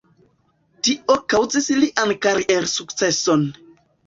Tio 0.87 1.17
kaŭzis 1.33 1.69
lian 1.83 2.15
kariersukceson. 2.25 3.47